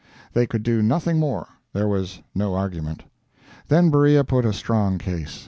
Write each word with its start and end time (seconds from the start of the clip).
They 0.33 0.47
could 0.47 0.63
do 0.63 0.81
nothing 0.81 1.19
more; 1.19 1.47
there 1.73 1.87
was 1.87 2.21
no 2.33 2.55
argument. 2.55 3.03
Then 3.67 3.91
Beriah 3.91 4.23
put 4.23 4.45
a 4.45 4.51
strong 4.51 4.97
case. 4.97 5.39